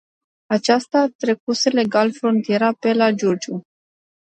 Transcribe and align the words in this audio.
Acesta 0.55 1.07
trecuse 1.17 1.69
legal 1.69 2.11
frontiera 2.11 2.73
pe 2.83 2.93
la 2.99 3.11
Giurgiu. 3.23 3.61